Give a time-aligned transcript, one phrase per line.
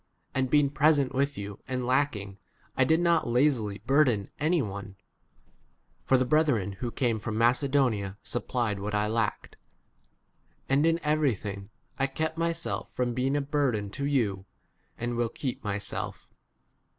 [0.33, 2.39] And being present with you and lack ing,
[2.75, 4.95] I did not lazily burden any one,
[6.05, 9.57] (for the brethren who came from Macedonia supplied what I lacked,)
[10.67, 11.69] and in everything
[11.99, 14.45] I kept myself from being a burden to 10 you,
[14.97, 16.27] and will keep myself.